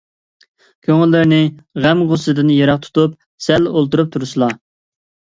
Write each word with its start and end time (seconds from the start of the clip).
كۆڭۈللىرىنى 0.85 1.41
غەم- 1.85 2.01
غۇسسىدىن 2.11 2.49
يىراق 2.53 2.81
تۇتۇپ، 2.85 3.13
سەل 3.49 3.69
ئولتۇرۇپ 3.75 4.09
تۇرسىلا. 4.17 4.49